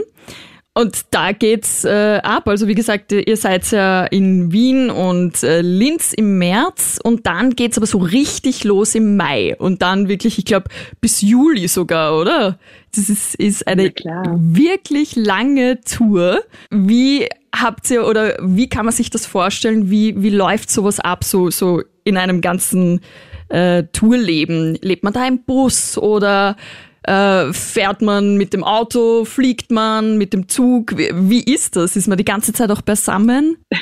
Und 0.73 1.01
da 1.12 1.33
geht's 1.33 1.83
äh, 1.83 2.21
ab. 2.23 2.47
Also 2.47 2.69
wie 2.69 2.75
gesagt, 2.75 3.12
ihr 3.12 3.35
seid 3.35 3.69
ja 3.71 4.06
in 4.06 4.54
Wien 4.54 4.90
und 4.90 5.44
äh, 5.44 5.59
Linz 5.59 6.13
im 6.13 6.37
März 6.37 6.97
und 7.04 7.25
dann 7.25 7.57
geht's 7.57 7.78
aber 7.78 7.87
so 7.87 7.97
richtig 7.97 8.63
los 8.63 8.95
im 8.95 9.18
Mai 9.18 9.54
und 9.57 9.81
dann 9.81 10.07
wirklich, 10.07 10.37
ich 10.37 10.45
glaube, 10.45 10.69
bis 11.01 11.21
Juli 11.21 11.68
sogar, 11.68 12.18
oder? 12.18 12.57
Das 12.95 13.09
ist, 13.09 13.35
ist 13.35 13.68
eine 13.68 13.92
wirklich 14.37 15.18
lange 15.18 15.81
Tour. 15.81 16.42
Wie 16.69 17.28
habt 17.54 17.92
ihr 17.92 18.07
oder 18.07 18.37
wie 18.42 18.69
kann 18.69 18.85
man 18.85 18.94
sich 18.94 19.09
das 19.09 19.25
vorstellen? 19.25 19.90
Wie, 19.90 20.21
wie 20.21 20.30
läuft 20.30 20.71
sowas 20.71 21.01
ab, 21.01 21.25
so, 21.25 21.49
so 21.49 21.81
in 22.06 22.16
einem 22.16 22.40
ganzen 22.40 23.01
äh, 23.49 23.83
Tourleben? 23.92 24.78
Lebt 24.81 25.04
man 25.04 25.11
da 25.11 25.28
im 25.28 25.44
Bus 25.44 25.97
oder 25.97 26.56
äh, 27.03 27.51
fährt 27.51 28.01
man 28.01 28.37
mit 28.37 28.53
dem 28.53 28.63
Auto, 28.63 29.25
fliegt 29.25 29.71
man 29.71 30.17
mit 30.17 30.33
dem 30.33 30.47
Zug? 30.47 30.97
Wie, 30.97 31.09
wie 31.13 31.43
ist 31.43 31.75
das? 31.75 31.95
Ist 31.95 32.07
man 32.07 32.17
die 32.17 32.25
ganze 32.25 32.53
Zeit 32.53 32.71
auch 32.71 32.81
beisammen? 32.81 33.57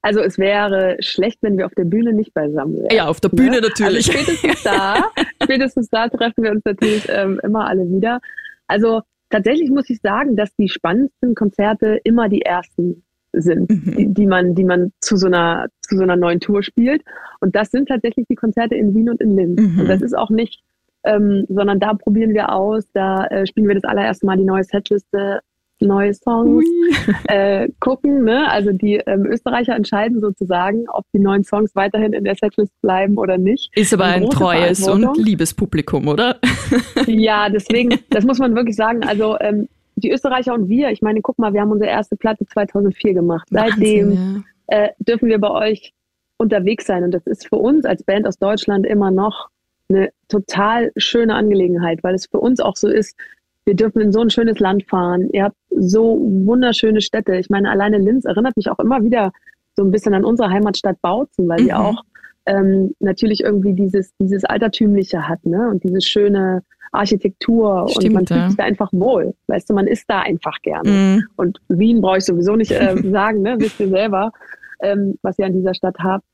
Also 0.00 0.20
es 0.20 0.38
wäre 0.38 0.96
schlecht, 1.00 1.38
wenn 1.42 1.58
wir 1.58 1.66
auf 1.66 1.74
der 1.74 1.84
Bühne 1.84 2.14
nicht 2.14 2.32
beisammen 2.32 2.82
wären. 2.82 2.96
Ja, 2.96 3.08
auf 3.08 3.20
der 3.20 3.28
Bühne 3.28 3.60
ne? 3.60 3.60
natürlich. 3.62 4.08
Also 4.08 4.24
spätestens 4.24 4.62
da, 4.62 5.10
spätestens 5.42 5.88
da 5.90 6.08
treffen 6.08 6.44
wir 6.44 6.50
uns 6.50 6.64
natürlich 6.64 7.06
ähm, 7.10 7.40
immer 7.42 7.66
alle 7.66 7.88
wieder. 7.90 8.20
Also 8.66 9.02
tatsächlich 9.28 9.70
muss 9.70 9.90
ich 9.90 10.00
sagen, 10.00 10.36
dass 10.36 10.54
die 10.56 10.68
spannendsten 10.68 11.34
Konzerte 11.34 12.00
immer 12.04 12.28
die 12.30 12.42
ersten 12.42 13.04
sind, 13.32 13.70
mhm. 13.70 13.96
die, 13.96 14.14
die, 14.14 14.26
man, 14.26 14.54
die 14.54 14.64
man 14.64 14.92
zu 15.00 15.16
so 15.16 15.26
einer 15.26 15.68
zu 15.82 15.96
so 15.96 16.02
einer 16.02 16.16
neuen 16.16 16.40
Tour 16.40 16.62
spielt. 16.62 17.02
Und 17.40 17.54
das 17.54 17.70
sind 17.70 17.88
tatsächlich 17.88 18.26
die 18.28 18.36
Konzerte 18.36 18.74
in 18.74 18.94
Wien 18.94 19.10
und 19.10 19.20
in 19.20 19.36
Linz. 19.36 19.60
Mhm. 19.60 19.80
Und 19.80 19.88
das 19.88 20.02
ist 20.02 20.16
auch 20.16 20.30
nicht, 20.30 20.62
ähm, 21.04 21.46
sondern 21.48 21.80
da 21.80 21.94
probieren 21.94 22.34
wir 22.34 22.52
aus, 22.52 22.84
da 22.92 23.26
äh, 23.26 23.46
spielen 23.46 23.68
wir 23.68 23.74
das 23.74 23.84
allererste 23.84 24.26
Mal 24.26 24.36
die 24.36 24.44
neue 24.44 24.64
Setliste 24.64 25.40
neue 25.80 26.14
Songs 26.14 26.64
äh, 27.28 27.68
gucken. 27.80 28.24
Ne? 28.24 28.48
Also 28.50 28.72
die 28.72 28.94
ähm, 29.06 29.26
Österreicher 29.26 29.74
entscheiden 29.74 30.20
sozusagen, 30.20 30.84
ob 30.88 31.04
die 31.14 31.18
neuen 31.18 31.44
Songs 31.44 31.74
weiterhin 31.74 32.12
in 32.12 32.24
der 32.24 32.34
Setlist 32.34 32.72
bleiben 32.80 33.18
oder 33.18 33.38
nicht. 33.38 33.70
Ist 33.76 33.92
aber 33.92 34.04
ein 34.04 34.28
treues 34.30 34.86
und 34.88 35.16
liebes 35.16 35.54
Publikum, 35.54 36.08
oder? 36.08 36.38
ja, 37.06 37.48
deswegen, 37.48 37.98
das 38.10 38.24
muss 38.24 38.38
man 38.38 38.54
wirklich 38.54 38.76
sagen. 38.76 39.02
Also 39.04 39.38
ähm, 39.40 39.68
die 39.96 40.10
Österreicher 40.10 40.54
und 40.54 40.68
wir, 40.68 40.90
ich 40.90 41.02
meine, 41.02 41.20
guck 41.20 41.38
mal, 41.38 41.52
wir 41.52 41.60
haben 41.60 41.70
unsere 41.70 41.90
erste 41.90 42.16
Platte 42.16 42.46
2004 42.46 43.14
gemacht. 43.14 43.46
Seitdem 43.50 44.10
Wahnsinn, 44.10 44.44
ja. 44.70 44.84
äh, 44.84 44.88
dürfen 44.98 45.28
wir 45.28 45.38
bei 45.38 45.50
euch 45.50 45.92
unterwegs 46.38 46.86
sein. 46.86 47.04
Und 47.04 47.12
das 47.12 47.26
ist 47.26 47.46
für 47.48 47.56
uns 47.56 47.84
als 47.84 48.02
Band 48.02 48.26
aus 48.26 48.38
Deutschland 48.38 48.86
immer 48.86 49.10
noch 49.10 49.48
eine 49.88 50.10
total 50.28 50.92
schöne 50.96 51.34
Angelegenheit, 51.34 52.02
weil 52.02 52.14
es 52.14 52.26
für 52.26 52.40
uns 52.40 52.60
auch 52.60 52.76
so 52.76 52.88
ist, 52.88 53.16
wir 53.64 53.74
dürfen 53.74 54.00
in 54.00 54.12
so 54.12 54.20
ein 54.20 54.30
schönes 54.30 54.58
Land 54.58 54.88
fahren. 54.88 55.28
Ihr 55.32 55.44
habt 55.44 55.56
so 55.70 56.18
wunderschöne 56.20 57.00
Städte. 57.00 57.36
Ich 57.36 57.48
meine, 57.48 57.70
alleine 57.70 57.98
Linz 57.98 58.24
erinnert 58.24 58.56
mich 58.56 58.70
auch 58.70 58.78
immer 58.78 59.02
wieder 59.02 59.32
so 59.76 59.82
ein 59.82 59.90
bisschen 59.90 60.14
an 60.14 60.24
unsere 60.24 60.50
Heimatstadt 60.50 61.00
Bautzen, 61.00 61.48
weil 61.48 61.62
mhm. 61.62 61.64
die 61.64 61.72
auch 61.72 62.02
ähm, 62.46 62.94
natürlich 63.00 63.42
irgendwie 63.42 63.72
dieses, 63.72 64.14
dieses 64.18 64.44
Altertümliche 64.44 65.28
hat, 65.28 65.44
ne? 65.46 65.70
Und 65.70 65.82
diese 65.82 66.00
schöne 66.00 66.62
Architektur 66.92 67.88
Stimmt, 67.88 68.04
und 68.04 68.12
man 68.12 68.26
fühlt 68.26 68.46
sich 68.48 68.56
da 68.56 68.64
einfach 68.64 68.92
wohl. 68.92 69.34
Weißt 69.46 69.68
du, 69.68 69.74
man 69.74 69.86
ist 69.86 70.04
da 70.08 70.20
einfach 70.20 70.60
gerne. 70.62 70.90
Mhm. 70.90 71.24
Und 71.36 71.60
Wien 71.68 72.00
brauche 72.00 72.18
ich 72.18 72.24
sowieso 72.24 72.54
nicht 72.54 72.70
äh, 72.70 72.96
sagen, 73.10 73.42
ne? 73.42 73.56
Wisst 73.58 73.80
ihr 73.80 73.88
selber, 73.88 74.32
ähm, 74.80 75.18
was 75.22 75.38
ihr 75.38 75.46
an 75.46 75.54
dieser 75.54 75.74
Stadt 75.74 75.96
habt. 75.98 76.24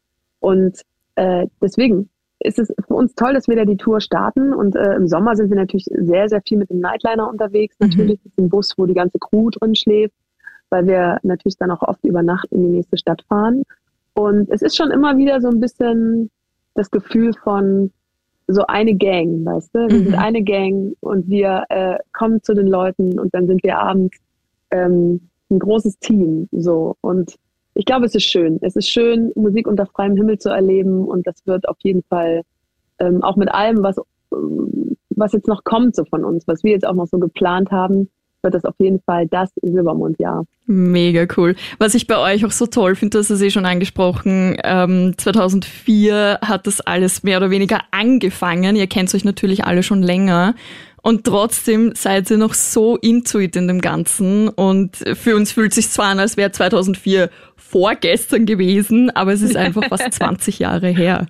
Und 0.41 0.81
äh, 1.15 1.47
deswegen 1.63 2.11
ist 2.41 2.59
es 2.59 2.73
für 2.87 2.95
uns 2.95 3.15
toll, 3.15 3.35
dass 3.35 3.49
wir 3.49 3.57
da 3.57 3.65
die 3.65 3.77
Tour 3.77 4.01
starten. 4.01 4.53
Und 4.53 4.75
äh, 4.75 4.95
im 4.95 5.07
Sommer 5.07 5.37
sind 5.37 5.51
wir 5.51 5.57
natürlich 5.57 5.87
sehr, 5.91 6.29
sehr 6.29 6.43
viel 6.43 6.59
mit 6.59 6.71
dem 6.71 6.81
Nightliner 6.81 7.29
unterwegs. 7.29 7.77
Mhm. 7.79 7.89
Natürlich 7.89 8.25
ist 8.25 8.39
ein 8.39 8.49
Bus, 8.49 8.75
wo 8.77 8.87
die 8.87 8.95
ganze 8.95 9.19
Crew 9.19 9.51
drin 9.51 9.75
schläft, 9.75 10.15
weil 10.71 10.87
wir 10.87 11.19
natürlich 11.23 11.57
dann 11.59 11.71
auch 11.71 11.83
oft 11.83 12.05
über 12.05 12.23
Nacht 12.23 12.49
in 12.51 12.63
die 12.63 12.77
nächste 12.77 12.97
Stadt 12.97 13.23
fahren. 13.29 13.63
Und 14.15 14.51
es 14.51 14.63
ist 14.63 14.77
schon 14.77 14.91
immer 14.91 15.17
wieder 15.17 15.41
so 15.41 15.49
ein 15.49 15.61
bisschen 15.61 16.31
das 16.75 16.91
Gefühl 16.91 17.33
von 17.35 17.93
so 18.49 18.67
eine 18.67 18.95
Gang, 18.95 19.45
weißt 19.45 19.75
du? 19.75 19.89
Wir 19.89 19.99
mhm. 19.99 20.05
sind 20.05 20.15
eine 20.15 20.43
Gang 20.43 20.97
und 21.01 21.29
wir 21.29 21.65
äh, 21.69 21.99
kommen 22.13 22.43
zu 22.43 22.55
den 22.55 22.67
Leuten 22.67 23.19
und 23.19 23.35
dann 23.35 23.47
sind 23.47 23.63
wir 23.63 23.79
abends 23.79 24.17
ähm, 24.71 25.21
ein 25.51 25.59
großes 25.59 25.99
Team. 25.99 26.49
So. 26.53 26.97
Und 27.01 27.37
ich 27.81 27.87
glaube, 27.87 28.05
es 28.05 28.15
ist 28.15 28.25
schön. 28.25 28.59
Es 28.61 28.77
ist 28.77 28.91
schön, 28.91 29.33
Musik 29.37 29.67
unter 29.67 29.87
freiem 29.87 30.15
Himmel 30.15 30.39
zu 30.39 30.51
erleben 30.51 31.07
und 31.07 31.27
das 31.27 31.47
wird 31.47 31.67
auf 31.67 31.79
jeden 31.83 32.03
Fall 32.11 32.43
ähm, 32.99 33.23
auch 33.23 33.37
mit 33.37 33.51
allem, 33.51 33.83
was, 33.83 33.97
was 35.09 35.33
jetzt 35.33 35.49
noch 35.49 35.65
kommt 35.65 35.97
so 35.97 36.05
von 36.05 36.23
uns, 36.23 36.47
was 36.47 36.63
wir 36.63 36.73
jetzt 36.73 36.87
auch 36.87 36.93
noch 36.93 37.07
so 37.07 37.19
geplant 37.19 37.71
haben, 37.71 38.11
wird 38.43 38.53
das 38.53 38.67
auf 38.67 38.75
jeden 38.79 39.01
Fall 39.01 39.27
das 39.29 39.51
Silbermondjahr. 39.63 40.45
Mega 40.67 41.27
cool. 41.39 41.57
Was 41.79 41.95
ich 41.95 42.07
bei 42.07 42.19
euch 42.19 42.45
auch 42.45 42.51
so 42.51 42.67
toll 42.67 42.97
finde, 42.97 43.17
das 43.17 43.31
ist 43.31 43.41
eh 43.41 43.51
schon 43.51 43.65
angesprochen, 43.65 44.59
ähm, 44.63 45.15
2004 45.17 46.41
hat 46.43 46.67
das 46.67 46.83
alles 46.83 47.23
mehr 47.23 47.39
oder 47.39 47.51
weniger 47.51 47.81
angefangen. 47.93 48.77
Ihr 48.77 48.89
kennt 48.89 49.15
euch 49.15 49.25
natürlich 49.25 49.65
alle 49.65 49.83
schon 49.83 50.03
länger. 50.03 50.55
Und 51.03 51.25
trotzdem 51.25 51.93
seid 51.95 52.31
ihr 52.31 52.37
noch 52.37 52.55
so 52.55 52.97
intuit 52.97 53.57
in 53.57 53.69
dem 53.69 53.81
Ganzen. 53.81 54.49
Und 54.49 54.97
für 55.15 55.35
uns 55.35 55.53
fühlt 55.53 55.71
es 55.71 55.77
sich 55.77 55.91
zwar 55.91 56.07
an, 56.07 56.19
als 56.19 56.37
wäre 56.37 56.53
2004 56.53 57.31
vorgestern 57.57 58.47
gewesen, 58.47 59.11
aber 59.11 59.33
es 59.33 59.43
ist 59.43 59.57
einfach 59.57 59.85
fast 59.85 60.13
20 60.13 60.59
Jahre 60.59 60.89
her. 60.89 61.27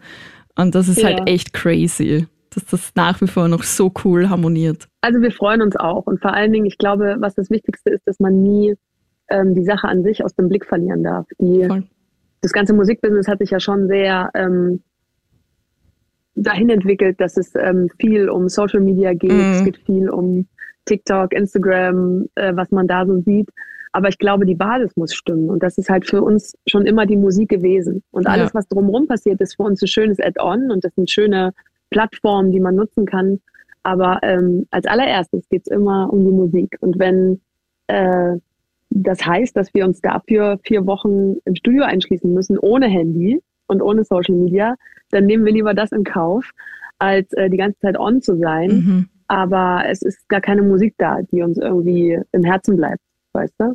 Und 0.57 0.75
das 0.75 0.89
ist 0.89 1.05
halt 1.05 1.19
ja. 1.19 1.19
halt 1.21 1.29
echt 1.29 1.53
crazy, 1.53 2.27
dass 2.51 2.65
das 2.67 2.93
nach 2.95 3.21
wie 3.21 3.27
vor 3.27 3.49
noch 3.49 3.63
so 3.63 3.93
cool 4.05 4.29
harmoniert. 4.29 4.89
Also 5.01 5.21
wir 5.21 5.33
freuen 5.33 5.63
uns 5.63 5.77
auch. 5.77 6.07
Und 6.07 6.21
vor 6.21 6.33
allen 6.33 6.53
Dingen, 6.53 6.67
ich 6.67 6.79
glaube, 6.79 7.17
was 7.21 7.35
das 7.35 7.51
Wichtigste 7.51 7.91
ist, 7.91 8.07
dass 8.07 8.19
man 8.19 8.43
nie 8.43 8.75
ähm, 9.29 9.55
die 9.55 9.65
Sache 9.65 9.87
an 9.87 10.03
sich 10.03 10.25
aus 10.25 10.35
dem 10.35 10.49
Blick 10.49 10.67
verlieren 10.67 11.03
darf. 11.03 11.27
Die, 11.41 11.69
das 12.41 12.53
ganze 12.53 12.75
Musikbusiness 12.75 13.29
hat 13.29 13.39
sich 13.39 13.51
ja 13.51 13.61
schon 13.61 13.87
sehr 13.87 14.31
ähm, 14.35 14.83
dahin 16.35 16.71
entwickelt, 16.71 17.21
dass 17.21 17.37
es 17.37 17.55
ähm, 17.55 17.89
viel 17.99 18.29
um 18.29 18.49
Social 18.49 18.81
Media 18.81 19.13
geht. 19.15 19.33
Mhm. 19.33 19.53
Es 19.53 19.65
geht 19.65 19.79
viel 19.79 20.09
um 20.09 20.47
TikTok, 20.85 21.33
Instagram, 21.33 22.27
äh, 22.35 22.55
was 22.55 22.71
man 22.71 22.87
da 22.87 23.07
so 23.07 23.21
sieht. 23.21 23.49
Aber 23.93 24.09
ich 24.09 24.19
glaube, 24.19 24.47
die 24.47 24.55
Basis 24.55 24.97
muss 24.97 25.15
stimmen. 25.15 25.51
Und 25.51 25.63
das 25.63 25.77
ist 25.77 25.91
halt 25.91 26.09
für 26.09 26.23
uns 26.23 26.55
schon 26.67 26.87
immer 26.87 27.07
die 27.07 27.17
Musik 27.17 27.49
gewesen. 27.49 28.03
Und 28.13 28.27
alles, 28.27 28.51
ja. 28.51 28.55
was 28.55 28.69
drumherum 28.69 29.09
passiert, 29.09 29.41
ist 29.41 29.57
für 29.57 29.65
uns 29.65 29.83
ein 29.83 29.89
schönes 29.89 30.21
Add-on 30.21 30.71
und 30.71 30.85
das 30.85 30.95
sind 30.95 31.11
schöne 31.11 31.53
Plattformen, 31.91 32.53
die 32.53 32.61
man 32.61 32.77
nutzen 32.77 33.05
kann. 33.05 33.41
Aber 33.83 34.21
ähm, 34.23 34.67
als 34.71 34.87
allererstes 34.87 35.49
geht 35.49 35.63
es 35.67 35.73
immer 35.73 36.13
um 36.13 36.25
die 36.25 36.31
Musik. 36.31 36.77
Und 36.81 36.99
wenn 37.01 37.41
äh, 37.89 38.37
das 38.91 39.25
heißt, 39.25 39.57
dass 39.57 39.73
wir 39.73 39.85
uns 39.85 40.01
dafür 40.01 40.59
vier 40.65 40.85
Wochen 40.87 41.37
im 41.45 41.55
Studio 41.55 41.85
einschließen 41.85 42.33
müssen, 42.33 42.59
ohne 42.59 42.89
Handy 42.89 43.41
und 43.71 43.81
ohne 43.81 44.05
Social 44.05 44.35
Media, 44.35 44.75
dann 45.11 45.27
nehmen 45.27 45.45
wir 45.45 45.53
lieber 45.53 45.75
das 45.75 45.93
in 45.93 46.05
Kauf, 46.05 46.51
als 46.99 47.33
äh, 47.33 47.49
die 47.49 47.57
ganze 47.57 47.79
Zeit 47.81 47.99
on 47.99 48.21
zu 48.21 48.37
sein. 48.37 48.69
Mhm. 48.69 49.09
Aber 49.29 49.85
es 49.89 50.03
ist 50.03 50.29
gar 50.29 50.41
keine 50.41 50.63
Musik 50.63 50.95
da, 50.99 51.21
die 51.23 51.43
uns 51.43 51.57
irgendwie 51.57 52.19
im 52.33 52.45
Herzen 52.45 52.77
bleibt, 52.77 53.01
weißt 53.33 53.55
du? 53.59 53.75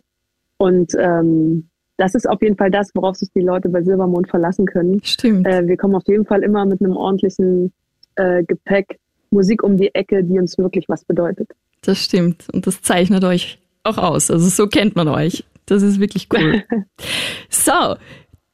Und 0.58 0.94
ähm, 1.00 1.70
das 1.98 2.14
ist 2.14 2.28
auf 2.28 2.42
jeden 2.42 2.58
Fall 2.58 2.72
das, 2.72 2.92
worauf 2.94 3.16
sich 3.16 3.30
die 3.34 3.42
Leute 3.42 3.70
bei 3.70 3.82
Silbermond 3.82 4.30
verlassen 4.30 4.66
können. 4.66 5.02
Stimmt. 5.04 5.48
Äh, 5.48 5.66
wir 5.68 5.78
kommen 5.78 5.96
auf 5.96 6.08
jeden 6.08 6.26
Fall 6.26 6.44
immer 6.44 6.66
mit 6.66 6.82
einem 6.82 6.98
ordentlichen 6.98 7.72
äh, 8.16 8.44
Gepäck 8.44 9.00
Musik 9.32 9.64
um 9.64 9.78
die 9.78 9.94
Ecke, 9.94 10.24
die 10.24 10.40
uns 10.40 10.58
wirklich 10.58 10.86
was 10.88 11.04
bedeutet. 11.06 11.50
Das 11.82 12.00
stimmt. 12.04 12.48
Und 12.54 12.68
das 12.68 12.82
zeichnet 12.82 13.24
euch 13.24 13.60
auch 13.84 13.98
aus. 13.98 14.32
Also 14.32 14.48
so 14.50 14.68
kennt 14.68 14.96
man 14.96 15.08
euch. 15.08 15.44
Das 15.66 15.82
ist 15.82 16.00
wirklich 16.00 16.28
cool. 16.34 16.64
so, 17.50 17.96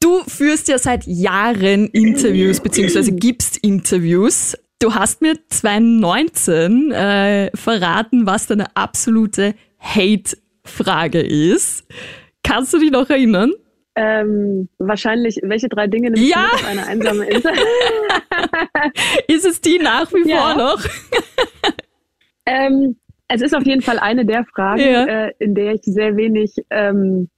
du 0.01 0.20
führst 0.27 0.67
ja 0.67 0.77
seit 0.77 1.05
Jahren 1.05 1.88
Interviews 1.88 2.60
beziehungsweise 2.63 3.13
gibst 3.13 3.58
Interviews. 3.58 4.58
Du 4.79 4.93
hast 4.96 5.22
mir 5.22 5.36
2019 5.48 6.91
äh, 6.91 7.51
verraten, 7.55 8.25
was 8.25 8.48
deine 8.48 8.75
absolute 8.75 9.53
Hate-Frage 9.79 11.22
ist. 11.22 11.86
Kannst 12.43 12.74
du 12.74 12.79
dich 12.79 12.91
noch 12.91 13.10
erinnern? 13.10 13.53
Ähm, 13.96 14.70
wahrscheinlich, 14.79 15.39
welche 15.43 15.70
drei 15.70 15.88
Dinge 15.88 16.12
nimmst 16.12 16.29
ja. 16.29 16.48
du 16.50 16.55
auf 16.55 16.65
eine 16.65 16.88
einsame 16.88 17.25
Insel? 17.25 17.51
ist 19.27 19.46
es 19.46 19.62
die 19.62 19.79
nach 19.79 20.12
wie 20.13 20.27
ja. 20.27 20.38
vor 20.38 20.55
noch? 20.55 20.86
ähm, 22.46 22.96
es 23.27 23.41
ist 23.41 23.55
auf 23.55 23.65
jeden 23.65 23.81
Fall 23.81 24.00
eine 24.00 24.25
der 24.25 24.46
Fragen, 24.46 24.81
ja. 24.81 25.05
äh, 25.05 25.34
in 25.39 25.55
der 25.55 25.74
ich 25.74 25.81
sehr 25.84 26.15
wenig, 26.15 26.55
ähm, 26.70 27.29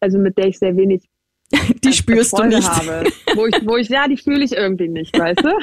also 0.00 0.18
mit 0.18 0.38
der 0.38 0.46
ich 0.46 0.58
sehr 0.58 0.76
wenig 0.76 1.07
die 1.84 1.92
spürst 1.92 2.30
Freude 2.30 2.50
du 2.50 2.56
nicht. 2.56 2.68
Habe, 2.68 3.04
wo 3.34 3.46
ich, 3.46 3.54
wo 3.66 3.76
ich, 3.76 3.88
ja, 3.88 4.06
die 4.08 4.16
fühle 4.16 4.44
ich 4.44 4.52
irgendwie 4.52 4.88
nicht, 4.88 5.18
weißt 5.18 5.40
du? 5.44 5.52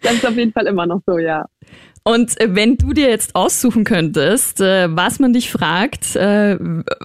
Das 0.00 0.14
ist 0.14 0.26
auf 0.26 0.34
jeden 0.34 0.52
Fall 0.52 0.66
immer 0.66 0.86
noch 0.86 1.02
so, 1.06 1.18
ja. 1.18 1.44
Und 2.06 2.40
äh, 2.40 2.54
wenn 2.54 2.76
du 2.76 2.92
dir 2.92 3.10
jetzt 3.10 3.34
aussuchen 3.34 3.82
könntest, 3.82 4.60
äh, 4.60 4.86
was 4.88 5.18
man 5.18 5.32
dich 5.32 5.50
fragt, 5.50 6.14
äh, 6.14 6.56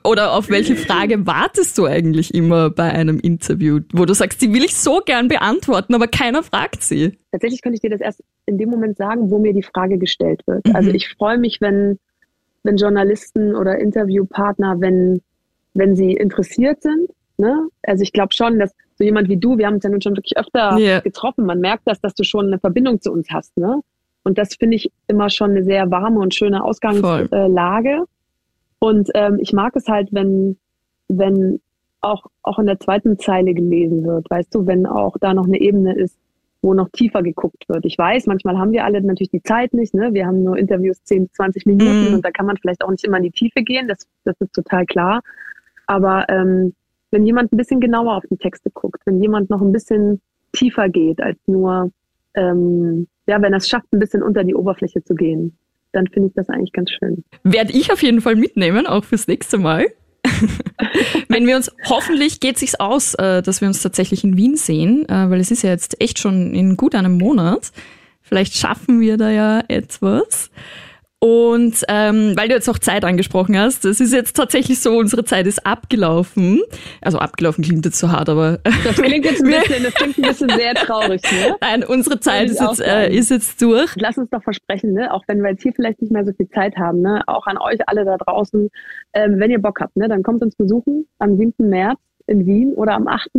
oder 0.03 0.33
auf 0.33 0.49
welche 0.49 0.75
Frage 0.75 1.25
wartest 1.25 1.75
du 1.79 1.87
eigentlich 1.87 2.35
immer 2.35 2.69
bei 2.69 2.91
einem 2.91 3.19
Interview, 3.19 3.79
wo 3.93 4.05
du 4.05 4.13
sagst, 4.13 4.43
die 4.43 4.53
will 4.53 4.63
ich 4.63 4.75
so 4.75 5.01
gern 5.03 5.27
beantworten, 5.27 5.95
aber 5.95 6.07
keiner 6.07 6.43
fragt 6.43 6.83
sie? 6.83 7.17
Tatsächlich 7.31 7.63
könnte 7.63 7.77
ich 7.77 7.81
dir 7.81 7.89
das 7.89 7.99
erst 7.99 8.23
in 8.45 8.59
dem 8.59 8.69
Moment 8.69 8.95
sagen, 8.95 9.31
wo 9.31 9.39
mir 9.39 9.53
die 9.53 9.63
Frage 9.63 9.97
gestellt 9.97 10.43
wird. 10.45 10.67
Mhm. 10.67 10.75
Also 10.75 10.91
ich 10.91 11.09
freue 11.09 11.39
mich, 11.39 11.59
wenn, 11.61 11.97
wenn 12.61 12.77
Journalisten 12.77 13.55
oder 13.55 13.79
Interviewpartner, 13.79 14.79
wenn, 14.81 15.21
wenn 15.73 15.95
sie 15.95 16.13
interessiert 16.13 16.83
sind. 16.83 17.09
Ne? 17.41 17.67
Also 17.81 18.03
ich 18.03 18.13
glaube 18.13 18.33
schon, 18.33 18.59
dass 18.59 18.71
so 18.97 19.03
jemand 19.03 19.27
wie 19.27 19.37
du, 19.37 19.57
wir 19.57 19.65
haben 19.65 19.75
uns 19.75 19.83
ja 19.83 19.89
nun 19.89 20.01
schon 20.01 20.15
wirklich 20.15 20.37
öfter 20.37 20.77
yeah. 20.77 20.99
getroffen, 20.99 21.45
man 21.45 21.59
merkt 21.59 21.87
das, 21.87 21.99
dass 21.99 22.13
du 22.13 22.23
schon 22.23 22.45
eine 22.45 22.59
Verbindung 22.59 23.01
zu 23.01 23.11
uns 23.11 23.27
hast. 23.31 23.57
Ne? 23.57 23.81
Und 24.23 24.37
das 24.37 24.53
finde 24.53 24.75
ich 24.75 24.91
immer 25.07 25.31
schon 25.31 25.51
eine 25.51 25.63
sehr 25.63 25.89
warme 25.89 26.19
und 26.19 26.35
schöne 26.35 26.63
Ausgangslage. 26.63 28.03
Und 28.77 29.09
ähm, 29.15 29.39
ich 29.41 29.53
mag 29.53 29.75
es 29.75 29.87
halt, 29.87 30.09
wenn, 30.11 30.57
wenn 31.07 31.59
auch, 32.01 32.27
auch 32.43 32.59
in 32.59 32.67
der 32.67 32.79
zweiten 32.79 33.17
Zeile 33.17 33.55
gelesen 33.55 34.05
wird, 34.05 34.29
weißt 34.29 34.53
du, 34.53 34.67
wenn 34.67 34.85
auch 34.85 35.17
da 35.19 35.33
noch 35.33 35.45
eine 35.45 35.59
Ebene 35.59 35.95
ist, 35.95 36.15
wo 36.61 36.75
noch 36.75 36.89
tiefer 36.89 37.23
geguckt 37.23 37.67
wird. 37.69 37.85
Ich 37.85 37.97
weiß, 37.97 38.27
manchmal 38.27 38.59
haben 38.59 38.71
wir 38.71 38.85
alle 38.85 39.01
natürlich 39.01 39.31
die 39.31 39.41
Zeit 39.41 39.73
nicht, 39.73 39.95
ne? 39.95 40.13
Wir 40.13 40.27
haben 40.27 40.43
nur 40.43 40.57
Interviews 40.57 41.03
10, 41.05 41.31
20 41.33 41.65
Minuten 41.65 42.09
mhm. 42.09 42.13
und 42.15 42.25
da 42.25 42.29
kann 42.29 42.45
man 42.45 42.57
vielleicht 42.57 42.83
auch 42.83 42.91
nicht 42.91 43.03
immer 43.03 43.17
in 43.17 43.23
die 43.23 43.31
Tiefe 43.31 43.63
gehen, 43.63 43.87
das, 43.87 44.07
das 44.25 44.35
ist 44.39 44.53
total 44.53 44.85
klar. 44.85 45.21
Aber 45.87 46.29
ähm, 46.29 46.73
wenn 47.11 47.25
jemand 47.25 47.51
ein 47.51 47.57
bisschen 47.57 47.79
genauer 47.79 48.17
auf 48.17 48.23
die 48.29 48.37
Texte 48.37 48.69
guckt, 48.71 49.01
wenn 49.05 49.21
jemand 49.21 49.49
noch 49.49 49.61
ein 49.61 49.71
bisschen 49.71 50.21
tiefer 50.53 50.89
geht 50.89 51.21
als 51.21 51.37
nur 51.47 51.91
ähm, 52.35 53.07
ja, 53.27 53.41
wenn 53.41 53.53
er 53.53 53.57
es 53.57 53.67
schafft, 53.67 53.91
ein 53.93 53.99
bisschen 53.99 54.23
unter 54.23 54.43
die 54.43 54.55
Oberfläche 54.55 55.03
zu 55.03 55.15
gehen, 55.15 55.57
dann 55.91 56.07
finde 56.07 56.29
ich 56.29 56.33
das 56.35 56.49
eigentlich 56.49 56.73
ganz 56.73 56.91
schön. 56.91 57.23
Werde 57.43 57.73
ich 57.73 57.91
auf 57.91 58.01
jeden 58.01 58.21
Fall 58.21 58.35
mitnehmen, 58.35 58.87
auch 58.87 59.03
fürs 59.03 59.27
nächste 59.27 59.57
Mal. 59.57 59.87
Wenn 61.27 61.47
wir 61.47 61.55
uns, 61.55 61.71
hoffentlich 61.89 62.39
geht 62.39 62.57
sich's 62.57 62.75
aus, 62.75 63.15
äh, 63.15 63.41
dass 63.41 63.61
wir 63.61 63.67
uns 63.67 63.81
tatsächlich 63.81 64.23
in 64.23 64.37
Wien 64.37 64.55
sehen, 64.55 65.07
äh, 65.09 65.29
weil 65.29 65.39
es 65.39 65.51
ist 65.51 65.63
ja 65.63 65.71
jetzt 65.71 65.99
echt 66.01 66.19
schon 66.19 66.53
in 66.53 66.77
gut 66.77 66.95
einem 66.95 67.17
Monat. 67.17 67.71
Vielleicht 68.21 68.55
schaffen 68.55 69.01
wir 69.01 69.17
da 69.17 69.29
ja 69.29 69.63
etwas. 69.67 70.51
Und 71.23 71.83
ähm, 71.87 72.33
weil 72.35 72.47
du 72.47 72.55
jetzt 72.55 72.67
auch 72.67 72.79
Zeit 72.79 73.05
angesprochen 73.05 73.55
hast, 73.55 73.85
es 73.85 73.99
ist 73.99 74.11
jetzt 74.11 74.35
tatsächlich 74.35 74.79
so, 74.79 74.97
unsere 74.97 75.23
Zeit 75.23 75.45
ist 75.45 75.63
abgelaufen. 75.67 76.63
Also 76.99 77.19
abgelaufen 77.19 77.63
klingt 77.63 77.85
jetzt 77.85 77.99
so 77.99 78.11
hart, 78.11 78.27
aber. 78.27 78.57
Das 78.83 78.95
klingt 78.95 79.25
jetzt 79.25 79.43
ein 79.43 79.51
bisschen, 79.51 79.83
das 79.83 79.93
klingt 79.93 80.17
ein 80.17 80.23
bisschen 80.23 80.49
sehr 80.49 80.73
traurig, 80.73 81.21
ne? 81.31 81.55
Nein, 81.61 81.83
unsere 81.83 82.19
Zeit 82.19 82.49
ist 82.49 82.59
jetzt, 82.59 82.81
äh, 82.81 83.13
ist 83.13 83.29
jetzt 83.29 83.61
durch. 83.61 83.93
Lass 83.97 84.17
uns 84.17 84.31
doch 84.31 84.41
versprechen, 84.41 84.93
ne? 84.93 85.13
Auch 85.13 85.23
wenn 85.27 85.43
wir 85.43 85.51
jetzt 85.51 85.61
hier 85.61 85.73
vielleicht 85.73 86.01
nicht 86.01 86.11
mehr 86.11 86.25
so 86.25 86.33
viel 86.33 86.49
Zeit 86.49 86.75
haben, 86.77 87.01
ne? 87.01 87.21
Auch 87.27 87.45
an 87.45 87.59
euch 87.59 87.87
alle 87.87 88.03
da 88.03 88.17
draußen, 88.17 88.69
ähm, 89.13 89.39
wenn 89.39 89.51
ihr 89.51 89.61
Bock 89.61 89.79
habt, 89.79 89.95
ne? 89.95 90.07
Dann 90.07 90.23
kommt 90.23 90.41
uns 90.41 90.55
besuchen 90.55 91.07
am 91.19 91.37
7. 91.37 91.53
März 91.69 91.99
in 92.25 92.47
Wien 92.47 92.73
oder 92.73 92.93
am 92.93 93.07
8. 93.07 93.29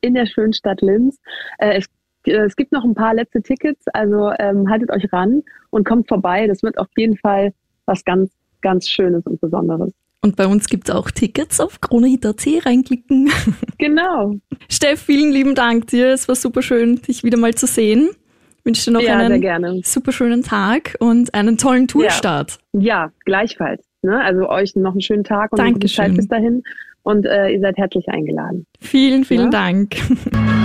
in 0.00 0.14
der 0.14 0.26
schönen 0.26 0.52
Stadt 0.52 0.80
Linz. 0.80 1.20
Äh, 1.58 1.78
es 1.78 1.86
es 2.24 2.56
gibt 2.56 2.72
noch 2.72 2.84
ein 2.84 2.94
paar 2.94 3.14
letzte 3.14 3.42
Tickets, 3.42 3.86
also 3.92 4.30
ähm, 4.38 4.68
haltet 4.68 4.90
euch 4.90 5.12
ran 5.12 5.42
und 5.70 5.86
kommt 5.86 6.08
vorbei. 6.08 6.46
Das 6.46 6.62
wird 6.62 6.78
auf 6.78 6.88
jeden 6.96 7.16
Fall 7.16 7.52
was 7.86 8.04
ganz, 8.04 8.30
ganz 8.60 8.88
Schönes 8.88 9.24
und 9.26 9.40
Besonderes. 9.40 9.92
Und 10.22 10.36
bei 10.36 10.46
uns 10.46 10.68
gibt 10.68 10.88
es 10.88 10.94
auch 10.94 11.10
Tickets 11.10 11.60
auf 11.60 11.80
kronehit.at 11.80 12.46
reinklicken. 12.66 13.30
Genau. 13.78 14.34
Steff, 14.68 15.00
vielen 15.00 15.32
lieben 15.32 15.54
Dank 15.54 15.86
dir. 15.86 16.12
Es 16.12 16.28
war 16.28 16.34
super 16.34 16.60
schön, 16.60 16.96
dich 16.96 17.24
wieder 17.24 17.38
mal 17.38 17.54
zu 17.54 17.66
sehen. 17.66 18.10
Ich 18.58 18.66
wünsche 18.66 18.84
dir 18.84 18.90
noch 18.90 19.00
ja, 19.00 19.16
einen 19.16 19.82
super 19.82 20.12
schönen 20.12 20.42
Tag 20.42 20.96
und 21.00 21.32
einen 21.32 21.56
tollen 21.56 21.88
Tourstart. 21.88 22.58
Ja, 22.74 22.80
ja 22.80 23.12
gleichfalls. 23.24 23.82
Ne? 24.02 24.22
Also 24.22 24.50
euch 24.50 24.76
noch 24.76 24.92
einen 24.92 25.00
schönen 25.00 25.24
Tag 25.24 25.52
und 25.52 25.60
eine 25.60 25.72
gute 25.72 25.86
Zeit 25.86 26.14
bis 26.14 26.28
dahin. 26.28 26.62
Und 27.02 27.24
äh, 27.24 27.48
ihr 27.48 27.60
seid 27.60 27.78
herzlich 27.78 28.06
eingeladen. 28.10 28.66
Vielen, 28.78 29.24
vielen 29.24 29.44
ja? 29.44 29.50
Dank. 29.50 29.96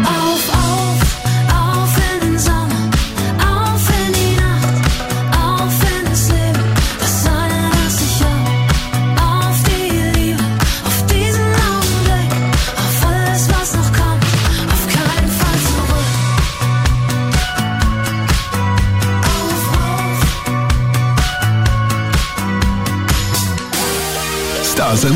Auf, 0.03 0.49
auf. 0.53 1.04